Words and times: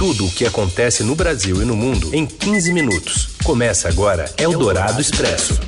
tudo 0.00 0.24
o 0.24 0.30
que 0.30 0.46
acontece 0.46 1.04
no 1.04 1.14
Brasil 1.14 1.60
e 1.60 1.64
no 1.66 1.76
mundo 1.76 2.08
em 2.14 2.24
15 2.24 2.72
minutos. 2.72 3.36
Começa 3.44 3.86
agora 3.86 4.32
Eldorado 4.38 4.98
Expresso. 4.98 5.60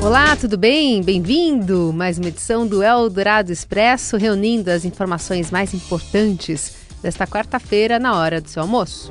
Olá, 0.00 0.36
tudo 0.36 0.56
bem? 0.56 1.02
Bem-vindo! 1.02 1.92
Mais 1.92 2.16
uma 2.16 2.28
edição 2.28 2.64
do 2.64 2.80
Eldorado 2.80 3.50
Expresso, 3.50 4.16
reunindo 4.16 4.70
as 4.70 4.84
informações 4.84 5.50
mais 5.50 5.74
importantes 5.74 6.74
desta 7.02 7.26
quarta-feira 7.26 7.98
na 7.98 8.14
hora 8.14 8.40
do 8.40 8.48
seu 8.48 8.62
almoço. 8.62 9.10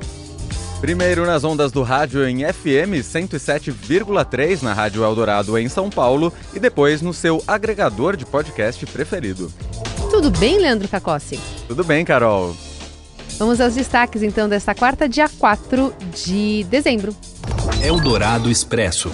Primeiro 0.80 1.26
nas 1.26 1.44
ondas 1.44 1.70
do 1.70 1.82
rádio 1.82 2.26
em 2.26 2.50
FM 2.50 3.04
107,3 3.04 4.62
na 4.62 4.72
Rádio 4.72 5.04
Eldorado 5.04 5.58
em 5.58 5.68
São 5.68 5.90
Paulo 5.90 6.32
e 6.54 6.58
depois 6.58 7.02
no 7.02 7.12
seu 7.12 7.44
agregador 7.46 8.16
de 8.16 8.24
podcast 8.24 8.86
preferido. 8.86 9.52
Tudo 10.10 10.30
bem, 10.30 10.58
Leandro 10.58 10.88
Cacossi? 10.88 11.38
Tudo 11.68 11.84
bem, 11.84 12.02
Carol. 12.02 12.56
Vamos 13.38 13.60
aos 13.60 13.74
destaques 13.74 14.22
então 14.22 14.48
desta 14.48 14.74
quarta, 14.74 15.06
dia 15.06 15.28
4 15.28 15.94
de 16.10 16.64
dezembro. 16.64 17.14
Eldorado 17.84 18.50
Expresso. 18.50 19.12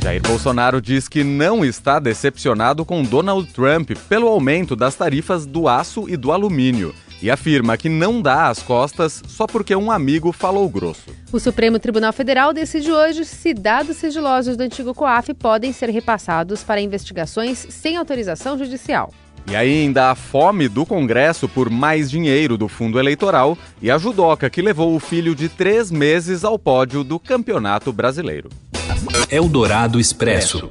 Jair 0.00 0.22
Bolsonaro 0.22 0.80
diz 0.80 1.08
que 1.08 1.24
não 1.24 1.64
está 1.64 1.98
decepcionado 1.98 2.84
com 2.84 3.02
Donald 3.02 3.52
Trump 3.52 3.90
pelo 4.08 4.28
aumento 4.28 4.76
das 4.76 4.94
tarifas 4.94 5.44
do 5.44 5.68
aço 5.68 6.08
e 6.08 6.16
do 6.16 6.30
alumínio 6.30 6.94
e 7.20 7.30
afirma 7.30 7.76
que 7.76 7.88
não 7.88 8.22
dá 8.22 8.48
as 8.48 8.62
costas 8.62 9.20
só 9.26 9.46
porque 9.46 9.74
um 9.74 9.90
amigo 9.90 10.32
falou 10.32 10.68
grosso. 10.68 11.10
O 11.32 11.40
Supremo 11.40 11.80
Tribunal 11.80 12.12
Federal 12.12 12.52
decide 12.52 12.90
hoje 12.90 13.24
se 13.24 13.52
dados 13.52 13.96
sigilosos 13.96 14.56
do 14.56 14.62
antigo 14.62 14.94
COAF 14.94 15.34
podem 15.34 15.72
ser 15.72 15.88
repassados 15.90 16.62
para 16.62 16.80
investigações 16.80 17.66
sem 17.70 17.96
autorização 17.96 18.56
judicial. 18.58 19.12
E 19.46 19.56
ainda 19.56 20.10
a 20.10 20.14
fome 20.14 20.68
do 20.68 20.86
Congresso 20.86 21.48
por 21.48 21.68
mais 21.68 22.10
dinheiro 22.10 22.56
do 22.56 22.68
fundo 22.68 22.98
eleitoral 22.98 23.58
e 23.80 23.90
a 23.90 23.98
judoca 23.98 24.48
que 24.48 24.62
levou 24.62 24.94
o 24.94 25.00
filho 25.00 25.34
de 25.34 25.48
três 25.48 25.90
meses 25.90 26.44
ao 26.44 26.58
pódio 26.58 27.02
do 27.02 27.18
Campeonato 27.18 27.92
Brasileiro. 27.92 28.48
Eldorado 29.30 29.98
Expresso. 29.98 30.70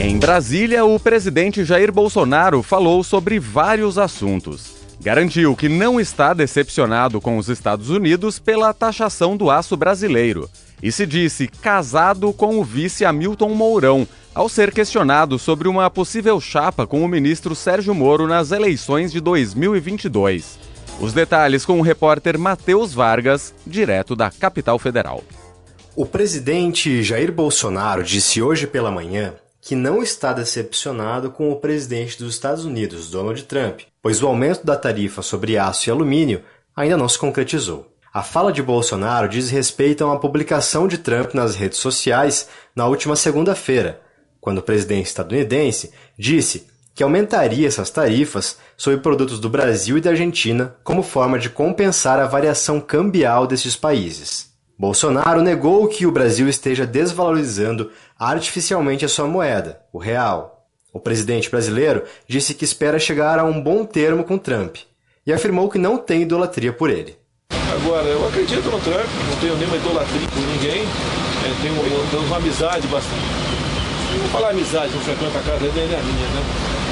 Em 0.00 0.16
Brasília, 0.16 0.84
o 0.84 0.98
presidente 0.98 1.64
Jair 1.64 1.92
Bolsonaro 1.92 2.62
falou 2.62 3.02
sobre 3.02 3.38
vários 3.38 3.98
assuntos. 3.98 4.78
Garantiu 5.00 5.54
que 5.54 5.68
não 5.68 6.00
está 6.00 6.32
decepcionado 6.32 7.20
com 7.20 7.36
os 7.36 7.48
Estados 7.48 7.90
Unidos 7.90 8.38
pela 8.38 8.72
taxação 8.72 9.36
do 9.36 9.50
aço 9.50 9.76
brasileiro 9.76 10.48
e 10.82 10.92
se 10.92 11.06
disse 11.06 11.48
casado 11.48 12.32
com 12.32 12.58
o 12.58 12.64
vice 12.64 13.04
Hamilton 13.04 13.50
Mourão, 13.50 14.06
ao 14.38 14.48
ser 14.48 14.72
questionado 14.72 15.36
sobre 15.36 15.66
uma 15.66 15.90
possível 15.90 16.40
chapa 16.40 16.86
com 16.86 17.02
o 17.02 17.08
ministro 17.08 17.56
Sérgio 17.56 17.92
Moro 17.92 18.28
nas 18.28 18.52
eleições 18.52 19.10
de 19.10 19.20
2022. 19.20 20.60
Os 21.00 21.12
detalhes 21.12 21.64
com 21.64 21.80
o 21.80 21.82
repórter 21.82 22.38
Matheus 22.38 22.94
Vargas, 22.94 23.52
direto 23.66 24.14
da 24.14 24.30
capital 24.30 24.78
federal. 24.78 25.24
O 25.96 26.06
presidente 26.06 27.02
Jair 27.02 27.32
Bolsonaro 27.32 28.04
disse 28.04 28.40
hoje 28.40 28.68
pela 28.68 28.92
manhã 28.92 29.34
que 29.60 29.74
não 29.74 30.00
está 30.04 30.32
decepcionado 30.32 31.32
com 31.32 31.50
o 31.50 31.56
presidente 31.56 32.16
dos 32.16 32.32
Estados 32.32 32.64
Unidos, 32.64 33.10
Donald 33.10 33.42
Trump, 33.42 33.80
pois 34.00 34.22
o 34.22 34.28
aumento 34.28 34.64
da 34.64 34.76
tarifa 34.76 35.20
sobre 35.20 35.58
aço 35.58 35.88
e 35.88 35.90
alumínio 35.90 36.42
ainda 36.76 36.96
não 36.96 37.08
se 37.08 37.18
concretizou. 37.18 37.92
A 38.14 38.22
fala 38.22 38.52
de 38.52 38.62
Bolsonaro 38.62 39.28
diz 39.28 39.50
respeito 39.50 40.04
a 40.04 40.06
uma 40.06 40.20
publicação 40.20 40.86
de 40.86 40.96
Trump 40.96 41.34
nas 41.34 41.56
redes 41.56 41.78
sociais 41.78 42.48
na 42.72 42.86
última 42.86 43.16
segunda-feira, 43.16 44.00
quando 44.48 44.58
o 44.60 44.62
presidente 44.62 45.08
estadunidense 45.08 45.92
disse 46.18 46.66
que 46.94 47.02
aumentaria 47.02 47.68
essas 47.68 47.90
tarifas 47.90 48.56
sobre 48.78 48.98
produtos 48.98 49.38
do 49.38 49.50
Brasil 49.50 49.98
e 49.98 50.00
da 50.00 50.08
Argentina 50.08 50.74
como 50.82 51.02
forma 51.02 51.38
de 51.38 51.50
compensar 51.50 52.18
a 52.18 52.24
variação 52.24 52.80
cambial 52.80 53.46
desses 53.46 53.76
países. 53.76 54.46
Bolsonaro 54.78 55.42
negou 55.42 55.86
que 55.86 56.06
o 56.06 56.10
Brasil 56.10 56.48
esteja 56.48 56.86
desvalorizando 56.86 57.90
artificialmente 58.18 59.04
a 59.04 59.08
sua 59.08 59.26
moeda, 59.26 59.82
o 59.92 59.98
real. 59.98 60.66
O 60.94 60.98
presidente 60.98 61.50
brasileiro 61.50 62.04
disse 62.26 62.54
que 62.54 62.64
espera 62.64 62.98
chegar 62.98 63.38
a 63.38 63.44
um 63.44 63.60
bom 63.60 63.84
termo 63.84 64.24
com 64.24 64.38
Trump 64.38 64.76
e 65.26 65.30
afirmou 65.30 65.68
que 65.68 65.76
não 65.76 65.98
tem 65.98 66.22
idolatria 66.22 66.72
por 66.72 66.88
ele. 66.88 67.18
Agora, 67.70 68.06
eu 68.06 68.26
acredito 68.26 68.64
no 68.70 68.80
Trump, 68.80 69.08
não 69.28 69.36
tenho 69.40 69.56
nenhuma 69.58 69.76
idolatria 69.76 70.26
por 70.26 70.40
ninguém, 70.40 70.84
é, 70.84 71.62
tenho, 71.62 72.10
tenho 72.10 72.22
uma 72.22 72.38
amizade 72.38 72.86
bastante. 72.86 73.57
Não 74.12 74.18
vou 74.20 74.28
falar 74.28 74.50
amizade, 74.50 74.92
não 74.92 75.00
frequento 75.00 75.36
a 75.36 75.42
casa 75.42 75.58
dele 75.58 75.72
nem 75.74 75.98
a 75.98 76.02
minha, 76.02 76.28
né? 76.28 76.42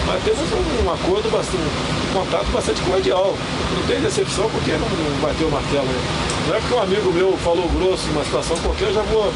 Mas 0.06 0.22
temos 0.22 0.52
um, 0.52 0.86
um 0.86 0.92
acordo 0.92 1.30
bastante, 1.30 1.56
um 1.58 2.12
contato 2.12 2.46
bastante 2.52 2.80
cordial. 2.82 3.34
Não 3.76 3.86
tem 3.86 4.00
decepção 4.00 4.48
porque 4.50 4.72
não, 4.72 4.88
não 4.88 5.20
bateu 5.20 5.48
o 5.48 5.50
martelo, 5.50 5.84
né? 5.84 6.00
Não 6.48 6.54
é 6.54 6.60
porque 6.60 6.74
um 6.74 6.82
amigo 6.82 7.12
meu 7.12 7.36
falou 7.38 7.68
grosso 7.68 8.08
uma 8.10 8.24
situação 8.24 8.56
qualquer, 8.58 8.88
eu 8.88 8.94
já 8.94 9.02
vou 9.02 9.32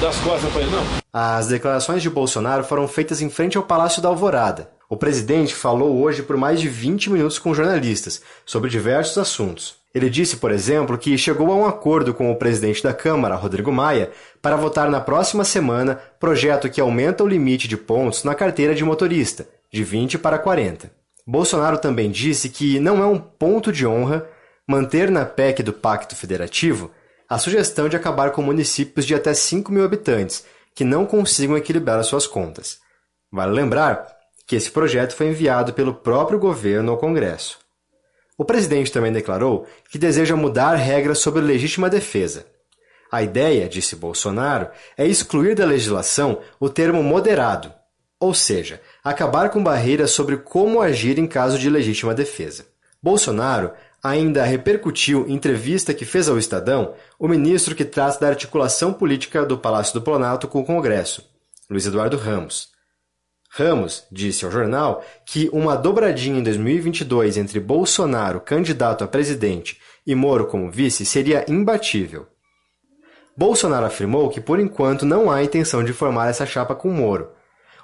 dar 0.00 0.08
as 0.08 0.16
costas 0.16 0.52
para 0.52 0.62
ele, 0.62 0.70
não. 0.70 0.84
As 1.12 1.46
declarações 1.46 2.02
de 2.02 2.10
Bolsonaro 2.10 2.64
foram 2.64 2.88
feitas 2.88 3.20
em 3.22 3.30
frente 3.30 3.56
ao 3.56 3.62
Palácio 3.62 4.02
da 4.02 4.08
Alvorada. 4.08 4.70
O 4.88 4.96
presidente 4.96 5.54
falou 5.54 6.02
hoje 6.02 6.22
por 6.22 6.36
mais 6.36 6.60
de 6.60 6.68
20 6.68 7.10
minutos 7.10 7.38
com 7.38 7.54
jornalistas 7.54 8.20
sobre 8.44 8.70
diversos 8.70 9.16
assuntos. 9.16 9.81
Ele 9.94 10.08
disse, 10.08 10.36
por 10.36 10.50
exemplo, 10.50 10.96
que 10.96 11.18
chegou 11.18 11.52
a 11.52 11.56
um 11.56 11.66
acordo 11.66 12.14
com 12.14 12.30
o 12.30 12.36
presidente 12.36 12.82
da 12.82 12.94
Câmara, 12.94 13.34
Rodrigo 13.34 13.70
Maia, 13.70 14.10
para 14.40 14.56
votar 14.56 14.90
na 14.90 15.00
próxima 15.00 15.44
semana 15.44 16.00
projeto 16.18 16.70
que 16.70 16.80
aumenta 16.80 17.22
o 17.22 17.28
limite 17.28 17.68
de 17.68 17.76
pontos 17.76 18.24
na 18.24 18.34
carteira 18.34 18.74
de 18.74 18.84
motorista, 18.84 19.46
de 19.70 19.84
20 19.84 20.18
para 20.18 20.38
40. 20.38 20.90
Bolsonaro 21.26 21.78
também 21.78 22.10
disse 22.10 22.48
que 22.48 22.80
não 22.80 23.02
é 23.02 23.06
um 23.06 23.18
ponto 23.18 23.70
de 23.70 23.86
honra 23.86 24.26
manter 24.66 25.10
na 25.10 25.24
PEC 25.24 25.62
do 25.62 25.72
Pacto 25.72 26.16
Federativo 26.16 26.90
a 27.28 27.38
sugestão 27.38 27.88
de 27.88 27.96
acabar 27.96 28.30
com 28.30 28.42
municípios 28.42 29.06
de 29.06 29.14
até 29.14 29.32
5 29.32 29.72
mil 29.72 29.84
habitantes 29.84 30.44
que 30.74 30.84
não 30.84 31.06
consigam 31.06 31.56
equilibrar 31.56 32.02
suas 32.04 32.26
contas. 32.26 32.78
Vale 33.30 33.52
lembrar 33.52 34.06
que 34.46 34.56
esse 34.56 34.70
projeto 34.70 35.14
foi 35.14 35.28
enviado 35.28 35.72
pelo 35.72 35.94
próprio 35.94 36.38
governo 36.38 36.92
ao 36.92 36.98
Congresso. 36.98 37.61
O 38.42 38.44
presidente 38.44 38.90
também 38.90 39.12
declarou 39.12 39.68
que 39.88 39.96
deseja 39.96 40.34
mudar 40.34 40.74
regras 40.74 41.20
sobre 41.20 41.40
legítima 41.40 41.88
defesa. 41.88 42.44
A 43.08 43.22
ideia, 43.22 43.68
disse 43.68 43.94
Bolsonaro, 43.94 44.68
é 44.98 45.06
excluir 45.06 45.54
da 45.54 45.64
legislação 45.64 46.40
o 46.58 46.68
termo 46.68 47.04
moderado, 47.04 47.72
ou 48.18 48.34
seja, 48.34 48.80
acabar 49.04 49.48
com 49.50 49.62
barreiras 49.62 50.10
sobre 50.10 50.38
como 50.38 50.82
agir 50.82 51.20
em 51.20 51.26
caso 51.28 51.56
de 51.56 51.70
legítima 51.70 52.12
defesa. 52.14 52.66
Bolsonaro 53.00 53.70
ainda 54.02 54.42
repercutiu 54.42 55.24
em 55.28 55.34
entrevista 55.34 55.94
que 55.94 56.04
fez 56.04 56.28
ao 56.28 56.36
Estadão 56.36 56.94
o 57.20 57.28
ministro 57.28 57.76
que 57.76 57.84
trata 57.84 58.18
da 58.18 58.26
articulação 58.26 58.92
política 58.92 59.46
do 59.46 59.56
Palácio 59.56 59.94
do 59.94 60.02
Planalto 60.02 60.48
com 60.48 60.62
o 60.62 60.66
Congresso, 60.66 61.24
Luiz 61.70 61.86
Eduardo 61.86 62.16
Ramos. 62.16 62.71
Ramos 63.54 64.04
disse 64.10 64.46
ao 64.46 64.50
jornal 64.50 65.04
que 65.26 65.50
uma 65.52 65.76
dobradinha 65.76 66.40
em 66.40 66.42
2022 66.42 67.36
entre 67.36 67.60
Bolsonaro, 67.60 68.40
candidato 68.40 69.04
a 69.04 69.06
presidente, 69.06 69.78
e 70.06 70.14
Moro 70.14 70.46
como 70.46 70.70
vice 70.70 71.04
seria 71.04 71.44
imbatível. 71.46 72.26
Bolsonaro 73.36 73.84
afirmou 73.84 74.30
que 74.30 74.40
por 74.40 74.58
enquanto 74.58 75.04
não 75.04 75.30
há 75.30 75.42
intenção 75.42 75.84
de 75.84 75.92
formar 75.92 76.30
essa 76.30 76.46
chapa 76.46 76.74
com 76.74 76.90
Moro. 76.90 77.28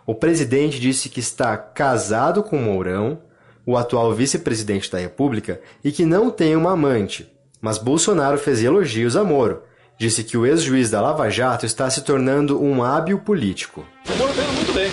O 0.06 0.14
presidente 0.14 0.80
disse 0.80 1.10
que 1.10 1.20
está 1.20 1.56
casado 1.56 2.42
com 2.42 2.56
Mourão 2.56 3.20
o 3.66 3.76
atual 3.76 4.14
vice-presidente 4.14 4.90
da 4.90 4.98
República, 4.98 5.60
e 5.84 5.92
que 5.92 6.06
não 6.06 6.30
tem 6.30 6.56
uma 6.56 6.72
amante. 6.72 7.30
Mas 7.60 7.76
Bolsonaro 7.76 8.38
fez 8.38 8.62
elogios 8.62 9.14
a 9.14 9.22
Moro. 9.22 9.62
Disse 9.98 10.24
que 10.24 10.38
o 10.38 10.46
ex-juiz 10.46 10.90
da 10.90 11.02
Lava 11.02 11.28
Jato 11.28 11.66
está 11.66 11.90
se 11.90 12.00
tornando 12.00 12.62
um 12.62 12.82
hábil 12.82 13.18
político. 13.18 13.84
O 14.08 14.16
Moro 14.16 14.32
muito 14.32 14.72
bem. 14.72 14.90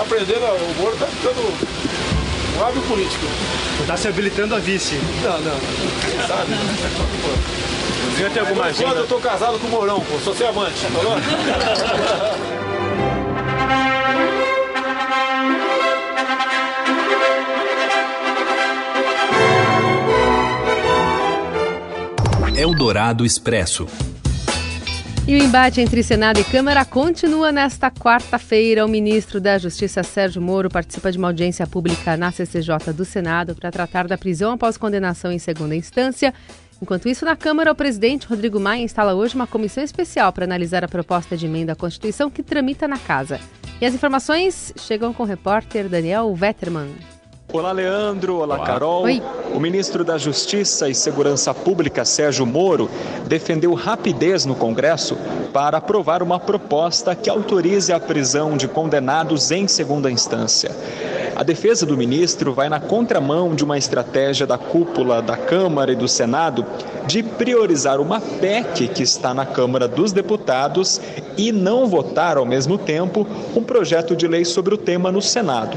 Aprendendo, 0.00 0.44
o 0.44 0.74
Moro 0.80 0.94
está 0.94 1.06
ficando 1.06 1.40
um 2.56 2.64
hábil 2.64 2.82
político. 2.82 3.26
Está 3.80 3.96
se 3.96 4.08
habilitando 4.08 4.54
a 4.54 4.58
vice. 4.58 4.94
Não, 5.22 5.32
não, 5.40 5.54
não. 5.54 6.26
sabe? 6.26 6.52
Devia 8.10 8.30
ter 8.30 8.40
alguma 8.40 8.66
agenda. 8.66 8.96
Eu 8.96 9.02
estou 9.04 9.20
casado 9.20 9.58
com 9.58 9.66
o 9.66 9.70
Mourão, 9.70 10.00
pô. 10.00 10.18
Sou 10.20 10.34
seu 10.34 10.48
amante, 10.48 10.86
falou? 10.86 11.16
Eldorado 22.56 23.24
Expresso. 23.24 23.86
E 25.28 25.34
o 25.34 25.44
embate 25.44 25.78
entre 25.82 26.02
Senado 26.02 26.40
e 26.40 26.44
Câmara 26.44 26.86
continua 26.86 27.52
nesta 27.52 27.90
quarta-feira. 27.90 28.86
O 28.86 28.88
ministro 28.88 29.38
da 29.38 29.58
Justiça, 29.58 30.02
Sérgio 30.02 30.40
Moro, 30.40 30.70
participa 30.70 31.12
de 31.12 31.18
uma 31.18 31.28
audiência 31.28 31.66
pública 31.66 32.16
na 32.16 32.32
CCJ 32.32 32.94
do 32.94 33.04
Senado 33.04 33.54
para 33.54 33.70
tratar 33.70 34.08
da 34.08 34.16
prisão 34.16 34.52
após 34.52 34.78
condenação 34.78 35.30
em 35.30 35.38
segunda 35.38 35.76
instância. 35.76 36.32
Enquanto 36.80 37.10
isso, 37.10 37.26
na 37.26 37.36
Câmara, 37.36 37.70
o 37.70 37.74
presidente 37.74 38.26
Rodrigo 38.26 38.58
Maia 38.58 38.82
instala 38.82 39.12
hoje 39.12 39.34
uma 39.34 39.46
comissão 39.46 39.84
especial 39.84 40.32
para 40.32 40.46
analisar 40.46 40.82
a 40.82 40.88
proposta 40.88 41.36
de 41.36 41.44
emenda 41.44 41.74
à 41.74 41.76
Constituição 41.76 42.30
que 42.30 42.42
tramita 42.42 42.88
na 42.88 42.96
casa. 42.96 43.38
E 43.82 43.84
as 43.84 43.92
informações 43.92 44.72
chegam 44.78 45.12
com 45.12 45.24
o 45.24 45.26
repórter 45.26 45.90
Daniel 45.90 46.34
Vetterman. 46.34 47.17
Olá, 47.50 47.72
Leandro. 47.72 48.36
Olá, 48.36 48.56
Olá. 48.56 48.66
Carol. 48.66 49.04
Oi. 49.04 49.22
O 49.54 49.58
ministro 49.58 50.04
da 50.04 50.18
Justiça 50.18 50.86
e 50.86 50.94
Segurança 50.94 51.54
Pública, 51.54 52.04
Sérgio 52.04 52.44
Moro, 52.44 52.90
defendeu 53.26 53.72
rapidez 53.72 54.44
no 54.44 54.54
Congresso 54.54 55.16
para 55.50 55.78
aprovar 55.78 56.22
uma 56.22 56.38
proposta 56.38 57.14
que 57.14 57.30
autorize 57.30 57.90
a 57.90 57.98
prisão 57.98 58.54
de 58.54 58.68
condenados 58.68 59.50
em 59.50 59.66
segunda 59.66 60.10
instância. 60.10 60.70
A 61.34 61.42
defesa 61.42 61.86
do 61.86 61.96
ministro 61.96 62.52
vai 62.52 62.68
na 62.68 62.80
contramão 62.80 63.54
de 63.54 63.64
uma 63.64 63.78
estratégia 63.78 64.46
da 64.46 64.58
cúpula 64.58 65.22
da 65.22 65.36
Câmara 65.36 65.92
e 65.92 65.96
do 65.96 66.06
Senado 66.06 66.66
de 67.06 67.22
priorizar 67.22 67.98
uma 67.98 68.20
PEC 68.20 68.88
que 68.88 69.02
está 69.02 69.32
na 69.32 69.46
Câmara 69.46 69.88
dos 69.88 70.12
Deputados 70.12 71.00
e 71.38 71.50
não 71.50 71.86
votar 71.86 72.36
ao 72.36 72.44
mesmo 72.44 72.76
tempo 72.76 73.26
um 73.56 73.62
projeto 73.62 74.14
de 74.14 74.28
lei 74.28 74.44
sobre 74.44 74.74
o 74.74 74.78
tema 74.78 75.10
no 75.10 75.22
Senado. 75.22 75.74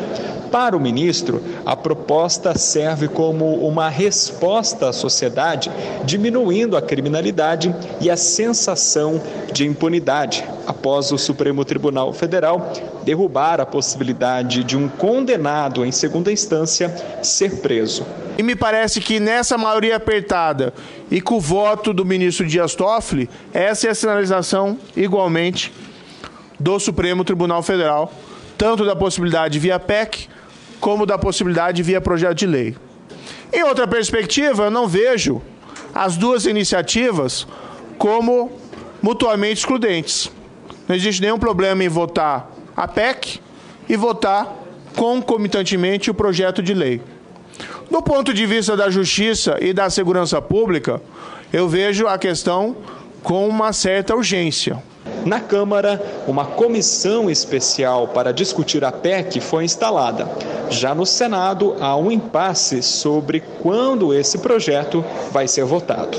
Para 0.51 0.75
o 0.75 0.81
ministro, 0.81 1.41
a 1.65 1.77
proposta 1.77 2.57
serve 2.57 3.07
como 3.07 3.65
uma 3.65 3.87
resposta 3.87 4.89
à 4.89 4.93
sociedade, 4.93 5.71
diminuindo 6.03 6.75
a 6.75 6.81
criminalidade 6.81 7.73
e 8.01 8.09
a 8.09 8.17
sensação 8.17 9.21
de 9.53 9.65
impunidade, 9.65 10.43
após 10.67 11.09
o 11.13 11.17
Supremo 11.17 11.63
Tribunal 11.63 12.11
Federal 12.11 12.69
derrubar 13.03 13.61
a 13.61 13.65
possibilidade 13.65 14.65
de 14.65 14.75
um 14.75 14.89
condenado 14.89 15.85
em 15.85 15.91
segunda 15.91 16.29
instância 16.29 16.93
ser 17.23 17.61
preso. 17.61 18.05
E 18.37 18.43
me 18.43 18.55
parece 18.55 18.99
que 18.99 19.21
nessa 19.21 19.57
maioria 19.57 19.95
apertada 19.95 20.73
e 21.09 21.21
com 21.21 21.35
o 21.35 21.39
voto 21.39 21.93
do 21.93 22.03
ministro 22.03 22.45
Dias 22.45 22.75
Toffoli, 22.75 23.29
essa 23.53 23.87
é 23.87 23.91
a 23.91 23.95
sinalização 23.95 24.77
igualmente 24.97 25.71
do 26.59 26.77
Supremo 26.77 27.23
Tribunal 27.23 27.63
Federal, 27.63 28.11
tanto 28.57 28.85
da 28.85 28.95
possibilidade 28.97 29.57
via 29.57 29.79
PEC 29.79 30.29
como 30.81 31.05
da 31.05 31.17
possibilidade 31.17 31.83
via 31.83 32.01
projeto 32.01 32.39
de 32.39 32.47
lei. 32.47 32.75
Em 33.53 33.63
outra 33.63 33.87
perspectiva, 33.87 34.63
eu 34.63 34.71
não 34.71 34.87
vejo 34.87 35.41
as 35.93 36.17
duas 36.17 36.45
iniciativas 36.45 37.47
como 37.97 38.51
mutuamente 39.01 39.59
excludentes. 39.59 40.31
Não 40.87 40.95
existe 40.95 41.21
nenhum 41.21 41.37
problema 41.37 41.83
em 41.83 41.87
votar 41.87 42.51
a 42.75 42.87
PEC 42.87 43.39
e 43.87 43.95
votar 43.95 44.53
concomitantemente 44.95 46.09
o 46.09 46.13
projeto 46.13 46.63
de 46.63 46.73
lei. 46.73 47.01
Do 47.89 48.01
ponto 48.01 48.33
de 48.33 48.45
vista 48.45 48.75
da 48.75 48.89
justiça 48.89 49.57
e 49.61 49.73
da 49.73 49.89
segurança 49.89 50.41
pública, 50.41 51.01
eu 51.53 51.67
vejo 51.69 52.07
a 52.07 52.17
questão 52.17 52.75
com 53.21 53.47
uma 53.47 53.71
certa 53.71 54.15
urgência. 54.15 54.81
Na 55.25 55.39
Câmara, 55.39 56.23
uma 56.27 56.45
comissão 56.45 57.29
especial 57.29 58.07
para 58.07 58.31
discutir 58.31 58.83
a 58.83 58.91
PEC 58.91 59.39
foi 59.39 59.63
instalada. 59.63 60.27
Já 60.69 60.95
no 60.95 61.05
Senado, 61.05 61.75
há 61.79 61.95
um 61.95 62.11
impasse 62.11 62.81
sobre 62.81 63.41
quando 63.61 64.13
esse 64.13 64.39
projeto 64.39 65.03
vai 65.31 65.47
ser 65.47 65.63
votado. 65.63 66.17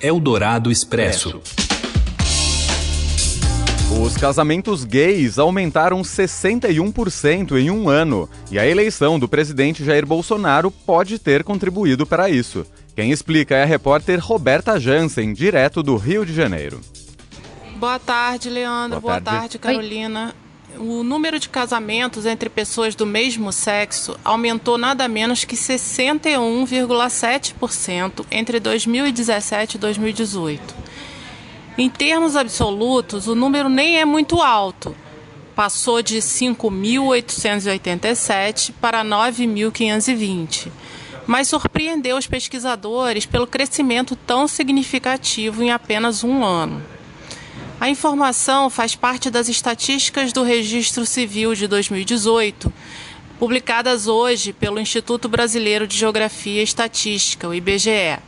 Eldorado 0.00 0.70
Expresso. 0.70 1.40
Os 4.00 4.16
casamentos 4.16 4.84
gays 4.84 5.38
aumentaram 5.38 6.02
61% 6.02 7.56
em 7.58 7.70
um 7.70 7.88
ano 7.88 8.28
e 8.50 8.58
a 8.58 8.66
eleição 8.66 9.18
do 9.18 9.28
presidente 9.28 9.84
Jair 9.84 10.06
Bolsonaro 10.06 10.70
pode 10.70 11.18
ter 11.18 11.44
contribuído 11.44 12.06
para 12.06 12.28
isso. 12.28 12.66
Quem 12.96 13.10
explica 13.10 13.54
é 13.54 13.62
a 13.62 13.66
repórter 13.66 14.18
Roberta 14.18 14.78
Jansen, 14.80 15.32
direto 15.32 15.82
do 15.82 15.96
Rio 15.96 16.26
de 16.26 16.34
Janeiro. 16.34 16.80
Boa 17.82 17.98
tarde, 17.98 18.48
Leandro. 18.48 19.00
Boa, 19.00 19.14
Boa 19.14 19.20
tarde. 19.20 19.40
tarde, 19.40 19.58
Carolina. 19.58 20.32
Oi. 20.78 20.86
O 20.86 21.02
número 21.02 21.40
de 21.40 21.48
casamentos 21.48 22.26
entre 22.26 22.48
pessoas 22.48 22.94
do 22.94 23.04
mesmo 23.04 23.52
sexo 23.52 24.16
aumentou 24.24 24.78
nada 24.78 25.08
menos 25.08 25.44
que 25.44 25.56
61,7% 25.56 28.24
entre 28.30 28.60
2017 28.60 29.74
e 29.74 29.80
2018. 29.80 30.76
Em 31.76 31.90
termos 31.90 32.36
absolutos, 32.36 33.26
o 33.26 33.34
número 33.34 33.68
nem 33.68 33.98
é 33.98 34.04
muito 34.04 34.40
alto. 34.40 34.94
Passou 35.52 36.02
de 36.02 36.18
5.887 36.18 38.74
para 38.80 39.04
9.520. 39.04 40.68
Mas 41.26 41.48
surpreendeu 41.48 42.16
os 42.16 42.28
pesquisadores 42.28 43.26
pelo 43.26 43.48
crescimento 43.48 44.14
tão 44.14 44.46
significativo 44.46 45.64
em 45.64 45.72
apenas 45.72 46.22
um 46.22 46.44
ano. 46.44 46.91
A 47.82 47.88
informação 47.88 48.70
faz 48.70 48.94
parte 48.94 49.28
das 49.28 49.48
estatísticas 49.48 50.32
do 50.32 50.44
Registro 50.44 51.04
Civil 51.04 51.52
de 51.52 51.66
2018, 51.66 52.72
publicadas 53.40 54.06
hoje 54.06 54.52
pelo 54.52 54.78
Instituto 54.78 55.28
Brasileiro 55.28 55.84
de 55.84 55.98
Geografia 55.98 56.60
e 56.60 56.62
Estatística, 56.62 57.48
o 57.48 57.52
IBGE. 57.52 58.20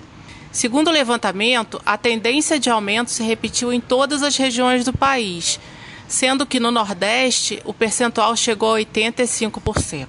Segundo 0.50 0.88
o 0.88 0.90
levantamento, 0.90 1.80
a 1.86 1.96
tendência 1.96 2.58
de 2.58 2.68
aumento 2.68 3.12
se 3.12 3.22
repetiu 3.22 3.72
em 3.72 3.80
todas 3.80 4.24
as 4.24 4.36
regiões 4.36 4.84
do 4.84 4.92
país, 4.92 5.60
sendo 6.08 6.44
que 6.44 6.58
no 6.58 6.72
Nordeste 6.72 7.62
o 7.64 7.72
percentual 7.72 8.34
chegou 8.34 8.74
a 8.74 8.80
85%. 8.80 10.08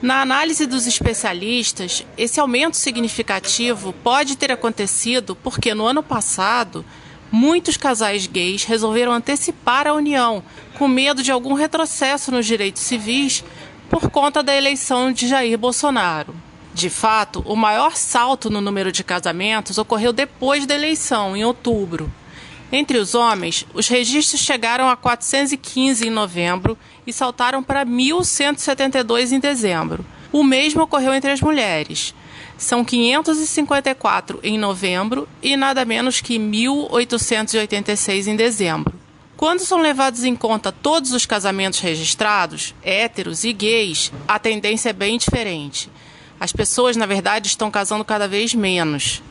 Na 0.00 0.22
análise 0.22 0.64
dos 0.64 0.86
especialistas, 0.86 2.02
esse 2.16 2.40
aumento 2.40 2.78
significativo 2.78 3.92
pode 4.02 4.36
ter 4.36 4.50
acontecido 4.50 5.36
porque 5.36 5.74
no 5.74 5.86
ano 5.86 6.02
passado 6.02 6.82
muitos 7.34 7.76
casais 7.76 8.28
gays 8.28 8.62
resolveram 8.62 9.12
antecipar 9.12 9.88
a 9.88 9.92
união, 9.92 10.40
com 10.78 10.86
medo 10.86 11.20
de 11.20 11.32
algum 11.32 11.52
retrocesso 11.52 12.30
nos 12.30 12.46
direitos 12.46 12.82
civis 12.82 13.42
por 13.90 14.08
conta 14.08 14.40
da 14.40 14.54
eleição 14.54 15.12
de 15.12 15.26
Jair 15.26 15.58
Bolsonaro. 15.58 16.32
De 16.72 16.88
fato, 16.88 17.42
o 17.44 17.56
maior 17.56 17.96
salto 17.96 18.48
no 18.48 18.60
número 18.60 18.92
de 18.92 19.02
casamentos 19.02 19.78
ocorreu 19.78 20.12
depois 20.12 20.64
da 20.64 20.76
eleição, 20.76 21.36
em 21.36 21.44
outubro. 21.44 22.10
Entre 22.70 22.98
os 22.98 23.16
homens, 23.16 23.66
os 23.74 23.88
registros 23.88 24.40
chegaram 24.40 24.88
a 24.88 24.96
415 24.96 26.06
em 26.06 26.10
novembro 26.10 26.78
e 27.04 27.12
saltaram 27.12 27.64
para 27.64 27.84
1.172 27.84 29.32
em 29.32 29.40
dezembro. 29.40 30.06
O 30.30 30.44
mesmo 30.44 30.82
ocorreu 30.84 31.12
entre 31.12 31.32
as 31.32 31.40
mulheres. 31.40 32.14
São 32.56 32.84
554 32.84 34.38
em 34.42 34.56
novembro 34.56 35.28
e 35.42 35.56
nada 35.56 35.84
menos 35.84 36.20
que 36.20 36.38
1.886 36.38 38.28
em 38.28 38.36
dezembro. 38.36 38.94
Quando 39.36 39.60
são 39.60 39.80
levados 39.80 40.24
em 40.24 40.36
conta 40.36 40.70
todos 40.70 41.12
os 41.12 41.26
casamentos 41.26 41.80
registrados, 41.80 42.72
héteros 42.82 43.42
e 43.44 43.52
gays, 43.52 44.12
a 44.28 44.38
tendência 44.38 44.90
é 44.90 44.92
bem 44.92 45.18
diferente. 45.18 45.90
As 46.38 46.52
pessoas, 46.52 46.96
na 46.96 47.06
verdade, 47.06 47.48
estão 47.48 47.68
casando 47.70 48.04
cada 48.04 48.28
vez 48.28 48.54
menos. 48.54 49.22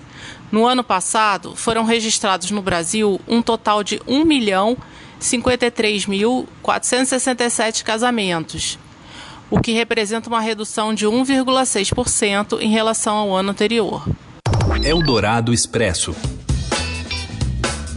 No 0.52 0.66
ano 0.66 0.84
passado, 0.84 1.56
foram 1.56 1.86
registrados 1.86 2.52
no 2.52 2.62
Brasil 2.62 3.22
um 3.28 3.42
total 3.42 3.84
de 3.84 4.02
1 4.06 4.26
milhão 4.26 4.78
53.467 5.20 7.84
casamentos, 7.84 8.78
o 9.50 9.60
que 9.60 9.72
representa 9.72 10.30
uma 10.30 10.42
redução 10.42 10.94
de 10.94 11.06
1,6% 11.06 12.60
em 12.62 12.70
relação 12.70 13.16
ao 13.16 13.36
ano 13.36 13.52
anterior. 13.52 14.08
Eldorado 14.84 15.54
Expresso. 15.54 16.16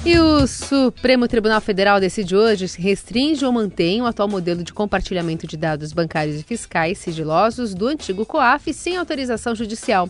E 0.05 0.17
o 0.21 0.47
Supremo 0.47 1.27
Tribunal 1.27 1.61
Federal 1.61 1.99
decide 1.99 2.37
hoje 2.37 2.69
se 2.69 2.81
restringe 2.81 3.45
ou 3.45 3.51
mantém 3.51 4.01
o 4.01 4.07
atual 4.07 4.29
modelo 4.29 4.63
de 4.63 4.73
compartilhamento 4.73 5.49
de 5.49 5.57
dados 5.57 5.93
bancários 5.93 6.41
e 6.41 6.45
fiscais 6.45 6.99
sigilosos 6.99 7.75
do 7.75 7.89
antigo 7.89 8.25
COAF 8.25 8.73
sem 8.73 8.97
autorização 8.97 9.53
judicial. 9.53 10.09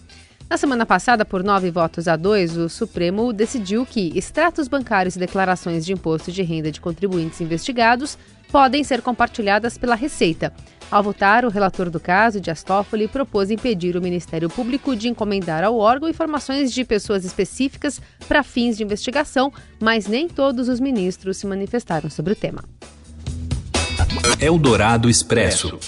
Na 0.51 0.59
semana 0.59 0.85
passada, 0.85 1.25
por 1.25 1.43
nove 1.43 1.71
votos 1.71 2.07
a 2.07 2.15
dois, 2.15 2.59
o 2.59 2.69
Supremo 2.69 3.33
decidiu 3.33 3.87
que 3.87 4.13
extratos 4.15 4.69
bancários 4.69 5.17
e 5.17 5.19
declarações 5.19 5.85
de 5.87 5.95
imposto 5.95 6.31
de 6.31 6.43
renda 6.43 6.71
de 6.71 6.81
contribuintes 6.81 7.41
investigados 7.41 8.19
podem 8.51 8.85
ser 8.85 9.03
compartilhadas 9.03 9.77
pela 9.77 9.95
Receita. 9.95 10.53
Ao 10.91 11.03
votar, 11.03 11.45
o 11.45 11.49
relator 11.49 11.91
do 11.91 11.99
caso, 11.99 12.41
Dias 12.41 12.63
Toffoli, 12.63 13.09
propôs 13.09 13.51
impedir 13.51 13.97
o 13.97 14.01
Ministério 14.01 14.49
Público 14.49 14.95
de 14.95 15.09
encomendar 15.09 15.65
ao 15.65 15.77
órgão 15.77 16.09
informações 16.09 16.73
de 16.73 16.85
pessoas 16.85 17.25
específicas 17.25 18.01
para 18.29 18.45
fins 18.45 18.77
de 18.77 18.85
investigação, 18.85 19.53
mas 19.81 20.07
nem 20.07 20.29
todos 20.29 20.69
os 20.69 20.79
ministros 20.79 21.39
se 21.39 21.47
manifestaram 21.47 22.09
sobre 22.09 22.35
o 22.35 22.37
tema. 22.37 22.63
Eldorado 24.41 25.11
Expresso. 25.11 25.79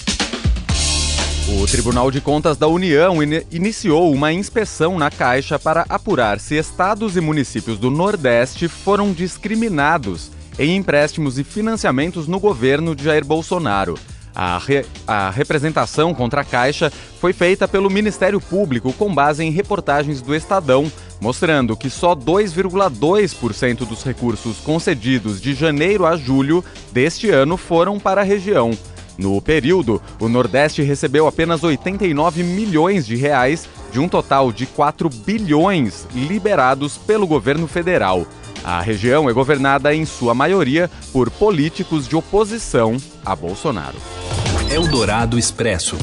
O 1.47 1.65
Tribunal 1.65 2.11
de 2.11 2.21
Contas 2.21 2.57
da 2.57 2.67
União 2.67 3.23
in 3.23 3.41
iniciou 3.49 4.13
uma 4.13 4.31
inspeção 4.31 4.99
na 4.99 5.09
Caixa 5.09 5.57
para 5.57 5.85
apurar 5.89 6.39
se 6.39 6.55
estados 6.55 7.15
e 7.15 7.21
municípios 7.21 7.79
do 7.79 7.89
Nordeste 7.89 8.67
foram 8.67 9.11
discriminados 9.13 10.29
em 10.59 10.75
empréstimos 10.75 11.39
e 11.39 11.43
financiamentos 11.43 12.27
no 12.27 12.39
governo 12.39 12.93
de 12.93 13.05
Jair 13.05 13.25
Bolsonaro. 13.25 13.97
A, 14.35 14.57
re... 14.57 14.85
a, 15.07 15.29
representação 15.29 16.13
contra 16.13 16.41
a 16.41 16.43
Caixa 16.43 16.91
foi 17.19 17.33
feita 17.33 17.67
pelo 17.67 17.89
Ministério 17.89 18.39
Público 18.39 18.93
com 18.93 19.13
base 19.13 19.43
em 19.43 19.51
reportagens 19.51 20.21
do 20.21 20.35
Estadão, 20.35 20.91
mostrando 21.19 21.75
que 21.75 21.89
só 21.89 22.15
2,2% 22.15 23.87
dos 23.87 24.03
recursos 24.03 24.57
concedidos 24.57 25.41
de 25.41 25.53
janeiro 25.53 26.05
a 26.05 26.15
julho 26.15 26.63
deste 26.91 27.29
ano 27.29 27.57
foram 27.57 27.97
para 27.97 28.21
a 28.21 28.23
região. 28.23 28.71
No 29.17 29.41
período, 29.41 30.01
o 30.19 30.29
Nordeste 30.29 30.81
recebeu 30.81 31.27
apenas 31.27 31.63
89 31.63 32.43
milhões 32.43 33.05
de 33.05 33.17
reais 33.17 33.67
de 33.91 33.99
um 33.99 34.07
total 34.07 34.51
de 34.51 34.65
4 34.65 35.09
bilhões 35.09 36.07
liberados 36.13 36.97
pelo 36.97 37.27
governo 37.27 37.67
federal. 37.67 38.25
A 38.63 38.81
região 38.81 39.29
é 39.29 39.33
governada 39.33 39.93
em 39.93 40.05
sua 40.05 40.33
maioria 40.33 40.89
por 41.13 41.31
políticos 41.31 42.07
de 42.07 42.15
oposição 42.15 42.97
a 43.25 43.35
Bolsonaro. 43.35 43.97
Eldorado 44.71 45.39
Expresso. 45.39 45.97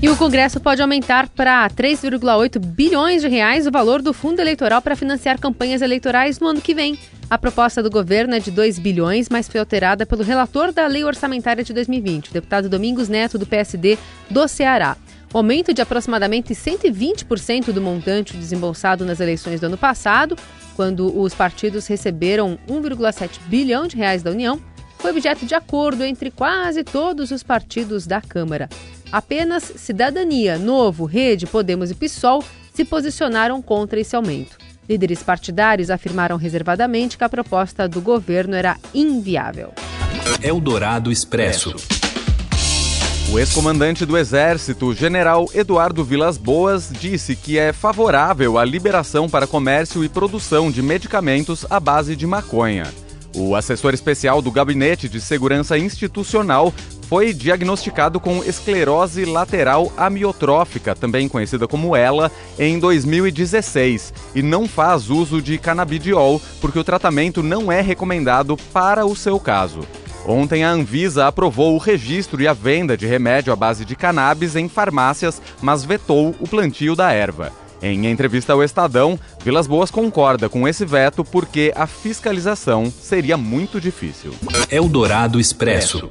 E 0.00 0.08
o 0.08 0.16
Congresso 0.16 0.60
pode 0.60 0.82
aumentar 0.82 1.28
para 1.28 1.68
3,8 1.70 2.58
bilhões 2.58 3.22
de 3.22 3.28
reais 3.28 3.66
o 3.66 3.70
valor 3.70 4.02
do 4.02 4.12
fundo 4.12 4.40
eleitoral 4.40 4.82
para 4.82 4.94
financiar 4.94 5.38
campanhas 5.38 5.80
eleitorais 5.80 6.38
no 6.38 6.46
ano 6.46 6.60
que 6.60 6.74
vem. 6.74 6.98
A 7.28 7.36
proposta 7.36 7.82
do 7.82 7.90
governo 7.90 8.34
é 8.34 8.38
de 8.38 8.50
2 8.50 8.78
bilhões, 8.78 9.28
mas 9.28 9.48
foi 9.48 9.58
alterada 9.58 10.06
pelo 10.06 10.22
relator 10.22 10.70
da 10.70 10.86
Lei 10.86 11.02
Orçamentária 11.02 11.64
de 11.64 11.72
2020, 11.72 12.28
o 12.28 12.32
deputado 12.32 12.68
Domingos 12.68 13.08
Neto, 13.08 13.36
do 13.36 13.46
PSD 13.46 13.98
do 14.30 14.46
Ceará. 14.46 14.96
O 15.32 15.38
aumento 15.38 15.74
de 15.74 15.82
aproximadamente 15.82 16.54
120% 16.54 17.72
do 17.72 17.82
montante 17.82 18.36
desembolsado 18.36 19.04
nas 19.04 19.20
eleições 19.20 19.60
do 19.60 19.66
ano 19.66 19.76
passado, 19.76 20.36
quando 20.74 21.18
os 21.18 21.34
partidos 21.34 21.86
receberam 21.86 22.58
1,7 22.68 23.40
bilhão 23.46 23.86
de 23.86 23.96
reais 23.96 24.22
da 24.22 24.30
União, 24.30 24.60
foi 24.98 25.10
objeto 25.10 25.44
de 25.44 25.54
acordo 25.54 26.04
entre 26.04 26.30
quase 26.30 26.82
todos 26.82 27.30
os 27.30 27.42
partidos 27.42 28.06
da 28.06 28.20
Câmara. 28.20 28.68
Apenas 29.12 29.62
Cidadania, 29.76 30.58
Novo, 30.58 31.04
Rede, 31.04 31.46
Podemos 31.46 31.90
e 31.90 31.94
PSOL 31.94 32.42
se 32.74 32.84
posicionaram 32.84 33.62
contra 33.62 34.00
esse 34.00 34.16
aumento. 34.16 34.56
Líderes 34.88 35.22
partidários 35.22 35.90
afirmaram 35.90 36.36
reservadamente 36.36 37.18
que 37.18 37.24
a 37.24 37.28
proposta 37.28 37.88
do 37.88 38.00
governo 38.00 38.54
era 38.54 38.76
inviável. 38.94 39.72
Eldorado 40.42 41.10
Expresso. 41.10 41.74
O 43.28 43.40
ex-comandante 43.40 44.06
do 44.06 44.16
Exército, 44.16 44.94
general 44.94 45.50
Eduardo 45.52 46.04
Vilas 46.04 46.38
Boas, 46.38 46.90
disse 46.92 47.34
que 47.34 47.58
é 47.58 47.72
favorável 47.72 48.56
à 48.56 48.64
liberação 48.64 49.28
para 49.28 49.48
comércio 49.48 50.04
e 50.04 50.08
produção 50.08 50.70
de 50.70 50.80
medicamentos 50.80 51.66
à 51.68 51.80
base 51.80 52.14
de 52.14 52.24
maconha. 52.24 52.84
O 53.34 53.56
assessor 53.56 53.92
especial 53.92 54.40
do 54.40 54.50
Gabinete 54.50 55.08
de 55.08 55.20
Segurança 55.20 55.76
Institucional 55.76 56.72
foi 57.08 57.34
diagnosticado 57.34 58.20
com 58.20 58.42
esclerose 58.44 59.24
lateral 59.24 59.92
amiotrófica, 59.96 60.94
também 60.94 61.28
conhecida 61.28 61.66
como 61.66 61.96
ELA, 61.96 62.30
em 62.58 62.78
2016 62.78 64.14
e 64.36 64.42
não 64.42 64.68
faz 64.68 65.10
uso 65.10 65.42
de 65.42 65.58
canabidiol 65.58 66.40
porque 66.60 66.78
o 66.78 66.84
tratamento 66.84 67.42
não 67.42 67.70
é 67.70 67.80
recomendado 67.80 68.56
para 68.72 69.04
o 69.04 69.16
seu 69.16 69.38
caso. 69.38 69.80
Ontem 70.28 70.64
a 70.64 70.70
Anvisa 70.70 71.28
aprovou 71.28 71.74
o 71.74 71.78
registro 71.78 72.42
e 72.42 72.48
a 72.48 72.52
venda 72.52 72.96
de 72.96 73.06
remédio 73.06 73.52
à 73.52 73.56
base 73.56 73.84
de 73.84 73.94
cannabis 73.94 74.56
em 74.56 74.68
farmácias, 74.68 75.40
mas 75.62 75.84
vetou 75.84 76.34
o 76.40 76.48
plantio 76.48 76.96
da 76.96 77.12
erva. 77.12 77.52
Em 77.80 78.06
entrevista 78.06 78.52
ao 78.52 78.64
Estadão, 78.64 79.18
Vilas 79.44 79.68
Boas 79.68 79.88
concorda 79.88 80.48
com 80.48 80.66
esse 80.66 80.84
veto 80.84 81.22
porque 81.22 81.72
a 81.76 81.86
fiscalização 81.86 82.90
seria 82.90 83.36
muito 83.36 83.80
difícil. 83.80 84.32
Eldorado 84.68 85.38
Expresso. 85.38 86.10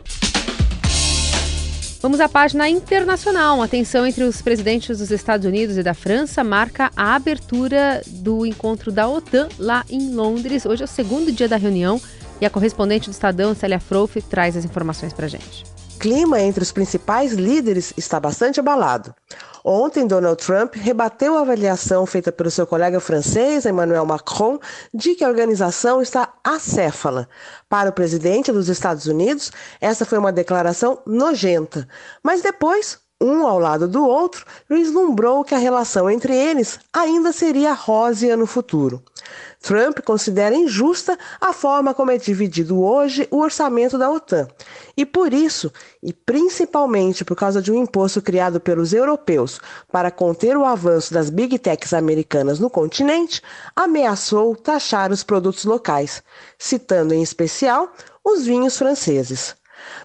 Vamos 2.01 2.19
à 2.22 2.29
página 2.29 2.69
internacional. 2.69 3.62
A 3.62 3.67
tensão 3.67 4.05
entre 4.05 4.24
os 4.24 4.41
presidentes 4.41 5.00
dos 5.00 5.12
Estados 5.12 5.45
Unidos 5.45 5.75
e 5.75 5.84
da 5.84 5.95
França 5.95 6.43
marca 6.43 6.91
a 6.95 7.15
abertura 7.15 8.01
do 8.05 8.45
encontro 8.45 8.91
da 8.91 9.10
OTAN 9.10 9.50
lá 9.57 9.84
em 9.89 10.13
Londres. 10.13 10.65
Hoje 10.65 10.84
é 10.84 10.86
o 10.86 10.88
segundo 10.88 11.31
dia 11.31 11.50
da 11.50 11.57
reunião 11.57 12.00
e 12.39 12.46
a 12.46 12.50
correspondente 12.50 13.10
do 13.10 13.13
Estadão, 13.13 13.56
Célia 13.56 13.80
Frouf, 13.80 14.22
traz 14.24 14.58
as 14.58 14.65
informações 14.65 15.13
para 15.13 15.27
gente. 15.27 15.63
Clima 16.00 16.39
entre 16.42 16.62
os 16.62 16.72
principais 16.72 17.34
líderes 17.34 17.94
está 17.98 18.20
bastante 18.20 18.60
abalado. 18.60 19.15
Ontem, 19.63 20.06
Donald 20.06 20.44
Trump 20.46 20.75
rebateu 20.75 21.38
a 21.38 21.42
avaliação 21.42 22.06
feita 22.06 22.32
pelo 22.32 22.51
seu 22.51 22.68
colega 22.68 23.00
francês, 23.00 23.65
Emmanuel 23.65 24.06
Macron, 24.06 24.60
de 24.94 25.15
que 25.15 25.24
a 25.24 25.27
organização 25.27 26.01
está 26.01 26.34
acéfala. 26.44 27.27
Para 27.68 27.89
o 27.89 27.94
presidente 27.94 28.51
dos 28.51 28.70
Estados 28.70 29.08
Unidos, 29.08 29.51
essa 29.82 30.06
foi 30.06 30.20
uma 30.20 30.32
declaração 30.32 31.01
nojenta. 31.08 31.88
Mas 32.22 32.44
depois, 32.44 33.00
um 33.19 33.48
ao 33.48 33.57
lado 33.60 33.88
do 33.88 34.05
outro, 34.05 34.45
vislumbrou 34.69 35.43
que 35.43 35.55
a 35.55 35.57
relação 35.57 36.10
entre 36.10 36.36
eles 36.36 36.79
ainda 36.91 37.31
seria 37.31 37.74
rósea 37.74 38.36
no 38.36 38.45
futuro. 38.45 39.01
Trump 39.62 40.00
considera 40.01 40.53
injusta 40.53 41.17
a 41.41 41.51
forma 41.51 41.93
como 41.93 42.12
é 42.12 42.17
dividido 42.17 42.84
hoje 42.84 43.27
o 43.31 43.39
orçamento 43.39 43.98
da 43.98 44.12
OTAN. 44.12 44.48
E 44.95 45.05
por 45.05 45.34
isso, 45.34 45.72
e 46.03 46.13
principalmente 46.13 47.25
por 47.25 47.36
causa 47.36 47.62
de 47.62 47.72
um 47.72 47.81
imposto 47.81 48.22
criado 48.22 48.60
pelos 48.60 48.93
europeus 48.93 49.60
para 49.91 50.12
conter 50.12 50.55
o 50.55 50.65
avanço 50.65 51.13
das 51.13 51.29
big 51.29 51.57
techs 51.57 51.93
americanas 51.93 52.60
no 52.60 52.69
continente, 52.69 53.41
ameaçou 53.75 54.55
taxar 54.55 55.12
os 55.12 55.24
produtos 55.24 55.65
locais, 55.65 56.22
citando 56.60 57.13
em 57.13 57.24
especial 57.24 57.91
os 58.24 58.45
vinhos 58.45 58.77
franceses. 58.77 59.55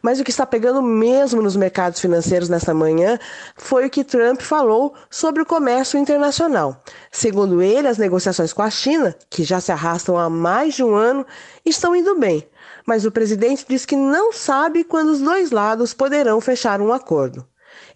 Mas 0.03 0.21
o 0.21 0.25
que 0.25 0.31
está 0.31 0.47
pegando 0.47 0.83
mesmo 0.83 1.43
nos 1.43 1.57
mercados 1.57 2.00
financeiros 2.00 2.49
nesta 2.49 2.73
manhã 2.73 3.19
foi 3.57 3.87
o 3.87 3.91
que 3.91 4.05
Trump 4.05 4.41
falou 4.41 4.95
sobre 5.11 5.43
o 5.43 5.47
comércio 5.47 5.99
internacional. 5.99 6.83
Segundo 7.11 7.62
ele, 7.62 7.89
as 7.89 7.99
negociações 7.99 8.53
com 8.53 8.62
a 8.62 8.71
China, 8.71 9.15
que 9.29 9.45
já 9.45 9.61
se 9.61 9.73
arrastam 9.73 10.19
há 10.19 10.31
mais 10.31 10.75
de 10.75 10.85
um 10.85 10.95
ano, 10.95 11.27
estão 11.65 11.95
indo 11.95 12.19
bem. 12.19 12.49
Mas 12.87 13.05
o 13.05 13.12
presidente 13.12 13.67
diz 13.69 13.85
que 13.85 13.97
não 13.97 14.33
sabe 14.33 14.85
quando 14.85 15.11
os 15.11 15.21
dois 15.21 15.50
lados 15.50 15.93
poderão 15.93 16.41
fechar 16.41 16.81
um 16.81 16.93
acordo. 16.93 17.47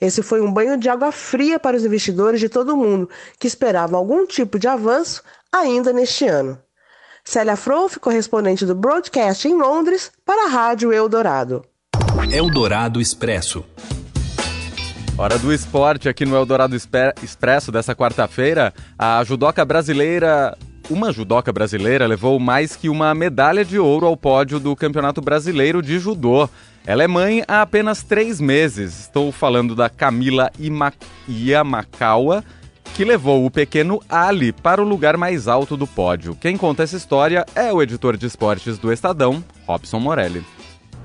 Esse 0.00 0.22
foi 0.22 0.40
um 0.40 0.52
banho 0.52 0.76
de 0.76 0.88
água 0.88 1.12
fria 1.12 1.58
para 1.58 1.76
os 1.76 1.84
investidores 1.84 2.40
de 2.40 2.48
todo 2.48 2.74
o 2.74 2.76
mundo 2.76 3.08
que 3.38 3.46
esperavam 3.46 3.98
algum 3.98 4.26
tipo 4.26 4.58
de 4.58 4.68
avanço 4.68 5.22
ainda 5.52 5.92
neste 5.92 6.26
ano. 6.26 6.58
Célia 7.26 7.56
Frouf, 7.56 7.98
correspondente 7.98 8.66
do 8.66 8.74
Broadcast 8.74 9.48
em 9.48 9.54
Londres, 9.54 10.12
para 10.26 10.46
a 10.46 10.50
Rádio 10.50 10.92
Eldorado. 10.92 11.64
Eldorado 12.30 13.00
Expresso. 13.00 13.64
Hora 15.16 15.38
do 15.38 15.50
esporte 15.50 16.06
aqui 16.06 16.26
no 16.26 16.36
Eldorado 16.36 16.76
Expresso 16.76 17.72
dessa 17.72 17.94
quarta-feira. 17.94 18.74
A 18.98 19.24
judoca 19.24 19.64
brasileira, 19.64 20.54
uma 20.90 21.12
judoca 21.12 21.50
brasileira, 21.50 22.06
levou 22.06 22.38
mais 22.38 22.76
que 22.76 22.90
uma 22.90 23.14
medalha 23.14 23.64
de 23.64 23.78
ouro 23.78 24.06
ao 24.06 24.18
pódio 24.18 24.60
do 24.60 24.76
Campeonato 24.76 25.22
Brasileiro 25.22 25.80
de 25.80 25.98
Judô. 25.98 26.46
Ela 26.86 27.04
é 27.04 27.08
mãe 27.08 27.42
há 27.48 27.62
apenas 27.62 28.02
três 28.02 28.38
meses. 28.38 29.00
Estou 29.00 29.32
falando 29.32 29.74
da 29.74 29.88
Camila 29.88 30.52
Ima 30.58 30.92
Yamakawa, 31.26 32.44
que 32.94 33.04
levou 33.04 33.44
o 33.44 33.50
pequeno 33.50 34.00
Ali 34.08 34.52
para 34.52 34.82
o 34.82 34.84
lugar 34.84 35.16
mais 35.16 35.48
alto 35.48 35.76
do 35.76 35.86
pódio. 35.86 36.36
Quem 36.40 36.56
conta 36.56 36.82
essa 36.82 36.96
história 36.96 37.44
é 37.54 37.72
o 37.72 37.82
editor 37.82 38.16
de 38.16 38.26
esportes 38.26 38.78
do 38.78 38.92
Estadão, 38.92 39.42
Robson 39.66 39.98
Morelli. 39.98 40.44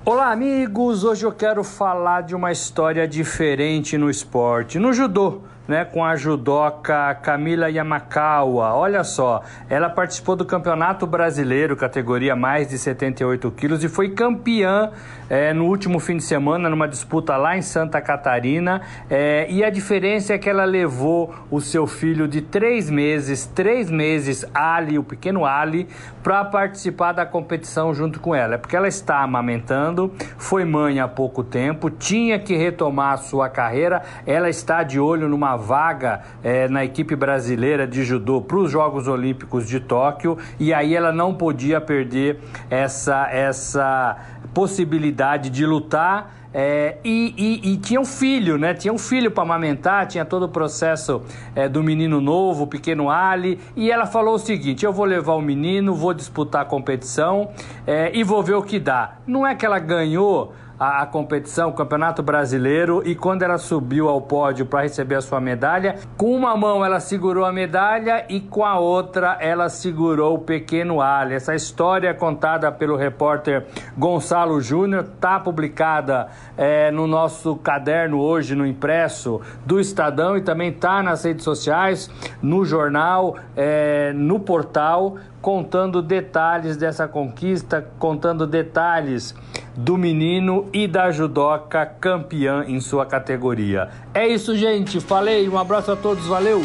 Olá, 0.06 0.32
amigos! 0.32 1.04
Hoje 1.04 1.26
eu 1.26 1.32
quero 1.32 1.64
falar 1.64 2.22
de 2.22 2.34
uma 2.34 2.52
história 2.52 3.08
diferente 3.08 3.98
no 3.98 4.10
esporte. 4.10 4.80
No 4.80 4.92
judô, 4.92 5.42
né, 5.70 5.86
com 5.86 6.04
a 6.04 6.16
judoca 6.16 7.14
Camila 7.22 7.70
Yamakawa. 7.70 8.74
Olha 8.74 9.04
só, 9.04 9.44
ela 9.70 9.88
participou 9.88 10.36
do 10.36 10.44
Campeonato 10.44 11.06
Brasileiro, 11.06 11.78
categoria 11.78 12.36
mais 12.36 12.70
de 12.70 12.80
78 12.80 13.52
quilos, 13.52 13.84
e 13.84 13.88
foi 13.88 14.10
campeã 14.10 14.90
é, 15.30 15.54
no 15.54 15.66
último 15.66 16.00
fim 16.00 16.18
de 16.18 16.24
semana, 16.24 16.68
numa 16.70 16.88
disputa 16.88 17.38
lá 17.38 17.56
em 17.56 17.62
Santa 17.62 18.02
Catarina. 18.02 18.82
É, 19.08 19.46
e 19.48 19.64
a 19.64 19.70
diferença 19.70 20.34
é 20.34 20.40
que 20.40 20.50
ela 20.50 20.66
levou 20.66 21.36
o 21.52 21.62
seu 21.62 21.86
filho 21.86 22.28
de 22.28 22.42
três 22.42 22.90
meses, 22.90 23.46
três 23.46 23.92
meses, 23.92 24.44
Ali, 24.52 24.98
o 24.98 25.04
pequeno 25.04 25.46
Ali, 25.46 25.88
para 26.24 26.44
participar 26.46 27.12
da 27.12 27.28
competição 27.28 27.94
junto 27.94 28.20
com 28.20 28.34
ela. 28.34 28.56
É 28.56 28.58
porque 28.58 28.76
ela 28.76 28.88
está 28.88 29.22
amamentando, 29.22 30.12
foi 30.36 30.66
mãe 30.66 31.00
há 31.00 31.08
pouco 31.08 31.44
tempo, 31.44 31.92
tinha 31.92 32.40
que 32.40 32.58
retomar 32.58 33.14
a 33.14 33.18
sua 33.18 33.50
carreira, 33.50 34.02
ela 34.26 34.50
está 34.50 34.82
de 34.82 35.00
olho 35.00 35.30
numa 35.30 35.59
vaga 35.60 36.22
é, 36.44 36.68
na 36.68 36.84
equipe 36.84 37.16
brasileira 37.16 37.86
de 37.86 38.04
judô 38.04 38.42
para 38.42 38.58
os 38.58 38.72
Jogos 38.72 39.08
Olímpicos 39.08 39.68
de 39.68 39.80
Tóquio 39.80 40.38
e 40.60 40.74
aí 40.74 40.96
ela 40.96 41.12
não 41.12 41.34
podia 41.34 41.80
perder 41.80 42.39
essa, 42.70 43.28
essa 43.30 44.18
possibilidade 44.54 45.50
de 45.50 45.66
lutar. 45.66 46.39
É, 46.51 46.98
e, 47.04 47.36
e, 47.38 47.74
e, 47.74 47.78
tinha 47.78 48.01
um 48.01 48.06
filho, 48.06 48.58
né? 48.58 48.74
Tinha 48.74 48.92
um 48.92 48.98
filho 48.98 49.30
para 49.30 49.44
amamentar, 49.44 50.08
tinha 50.08 50.25
todo 50.25 50.44
o 50.44 50.50
processo 50.50 51.22
é, 51.56 51.70
do 51.70 51.84
menino 51.84 52.20
novo, 52.20 52.63
o 52.63 52.68
pequeno 52.68 53.08
Ali. 53.08 53.60
E 53.75 53.92
ela 53.92 54.08
falou 54.08 54.34
o 54.34 54.39
seguinte: 54.39 54.84
eu 54.84 54.92
vou 54.92 55.06
levar 55.06 55.36
o 55.36 55.42
menino, 55.42 55.94
vou 55.94 56.12
disputar 56.12 56.63
a 56.63 56.66
competição 56.66 57.51
é, 57.86 58.10
e 58.16 58.24
vou 58.24 58.42
ver 58.42 58.56
o 58.56 58.63
que 58.63 58.80
dá. 58.80 59.18
Não 59.28 59.46
é 59.46 59.54
que 59.54 59.63
ela 59.63 59.78
ganhou 59.78 60.51
a, 60.80 61.02
a 61.02 61.06
competição, 61.06 61.70
o 61.70 61.74
Campeonato 61.74 62.24
Brasileiro, 62.24 63.04
e 63.06 63.14
quando 63.14 63.44
ela 63.44 63.58
subiu 63.58 64.08
ao 64.08 64.22
pódio 64.22 64.66
para 64.66 64.84
receber 64.84 65.16
a 65.16 65.22
sua 65.22 65.42
medalha, 65.42 65.98
com 66.16 66.34
uma 66.34 66.56
mão 66.56 66.86
ela 66.86 67.00
segurou 67.00 67.44
a 67.44 67.52
medalha 67.52 68.26
e 68.30 68.40
com 68.40 68.64
a 68.64 68.80
outra 68.80 69.38
ela 69.42 69.68
segurou 69.68 70.36
o 70.36 70.40
pequeno 70.40 71.02
Ali. 71.02 71.34
Essa 71.34 71.54
história 71.54 72.14
contada 72.14 72.72
pelo 72.72 72.96
repórter 72.96 73.66
Gonçalo 73.98 74.62
Júnior 74.62 75.04
está 75.04 75.40
publicada 75.40 76.28
é, 76.58 76.90
no 76.92 77.06
nosso 77.06 77.58
caderno 77.58 78.20
hoje, 78.20 78.56
no 78.56 78.66
impresso 78.66 79.42
do 79.66 79.80
Estadão 79.80 80.38
e 80.38 80.42
também 80.42 80.70
está 80.70 81.04
nas 81.04 81.24
redes 81.24 81.44
sociais, 81.44 82.10
no 82.42 82.64
jornal, 82.64 83.36
é, 83.56 84.14
no 84.14 84.40
portal 84.40 85.18
contando 85.42 86.02
detalhes 86.02 86.76
dessa 86.76 87.08
conquista, 87.08 87.86
contando 87.98 88.46
detalhes 88.46 89.34
do 89.80 89.98
menino 89.98 90.68
e 90.74 90.88
da 90.88 91.10
judoca 91.10 91.86
campeã 91.86 92.66
em 92.68 92.82
sua 92.82 93.06
categoria. 93.06 93.90
É 94.14 94.28
isso, 94.28 94.56
gente. 94.56 95.00
Falei, 95.00 95.48
um 95.48 95.58
abraço 95.58 95.92
a 95.92 95.96
todos, 95.96 96.26
valeu! 96.26 96.62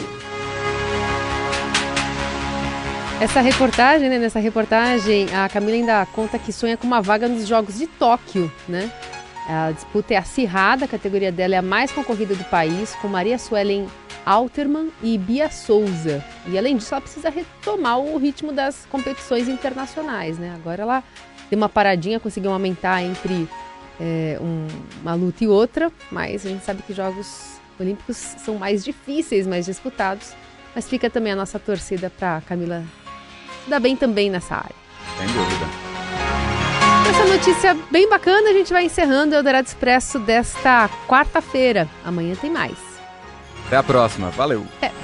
Essa 3.20 3.40
reportagem, 3.40 4.08
né, 4.08 4.18
nessa 4.18 4.40
reportagem, 4.40 5.32
a 5.32 5.48
Camila 5.48 5.74
ainda 5.74 6.06
conta 6.06 6.38
que 6.38 6.52
sonha 6.52 6.76
com 6.76 6.86
uma 6.86 7.00
vaga 7.00 7.28
nos 7.28 7.46
Jogos 7.46 7.78
de 7.78 7.86
Tóquio, 7.86 8.50
né? 8.68 8.90
A 9.48 9.70
disputa 9.70 10.14
é 10.14 10.16
acirrada, 10.16 10.86
a 10.86 10.88
categoria 10.88 11.30
dela 11.30 11.54
é 11.54 11.58
a 11.58 11.62
mais 11.62 11.92
concorrida 11.92 12.34
do 12.34 12.44
país, 12.44 12.96
com 12.96 13.06
Maria 13.06 13.38
Suelen 13.38 13.86
Alterman 14.26 14.88
e 15.02 15.16
Bia 15.16 15.50
Souza. 15.50 16.24
E 16.48 16.58
além 16.58 16.76
disso, 16.76 16.92
ela 16.94 17.00
precisa 17.00 17.30
retomar 17.30 18.00
o 18.00 18.18
ritmo 18.18 18.52
das 18.52 18.86
competições 18.86 19.48
internacionais, 19.48 20.36
né? 20.36 20.52
Agora 20.56 20.82
ela 20.82 21.04
deu 21.50 21.56
uma 21.56 21.68
paradinha, 21.68 22.20
conseguiu 22.20 22.52
aumentar 22.52 23.02
entre 23.02 23.48
é, 24.00 24.38
um, 24.40 24.66
uma 25.02 25.14
luta 25.14 25.44
e 25.44 25.48
outra, 25.48 25.90
mas 26.10 26.44
a 26.44 26.48
gente 26.48 26.64
sabe 26.64 26.82
que 26.82 26.92
Jogos 26.92 27.54
Olímpicos 27.78 28.16
são 28.16 28.56
mais 28.56 28.84
difíceis, 28.84 29.46
mais 29.46 29.66
disputados. 29.66 30.32
Mas 30.74 30.88
fica 30.88 31.08
também 31.08 31.32
a 31.32 31.36
nossa 31.36 31.58
torcida 31.58 32.10
para 32.10 32.40
Camila 32.42 32.82
dar 33.66 33.80
bem 33.80 33.96
também 33.96 34.28
nessa 34.28 34.56
área. 34.56 34.74
Sem 35.18 35.26
dúvida. 35.28 35.66
Essa 37.08 37.24
notícia 37.26 37.76
bem 37.90 38.08
bacana, 38.08 38.50
a 38.50 38.52
gente 38.52 38.72
vai 38.72 38.84
encerrando 38.84 39.34
o 39.34 39.38
Eldorado 39.38 39.66
Expresso 39.66 40.18
desta 40.18 40.88
quarta-feira. 41.06 41.88
Amanhã 42.04 42.34
tem 42.34 42.50
mais. 42.50 42.76
Até 43.66 43.76
a 43.76 43.82
próxima. 43.82 44.30
Valeu. 44.30 44.66
É. 44.82 45.03